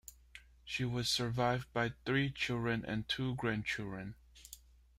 She 0.65 0.83
was 0.83 1.09
survived 1.09 1.71
by 1.73 1.93
three 2.07 2.31
children 2.31 2.83
and 2.83 3.07
two 3.07 3.35
grandchildren. 3.35 4.15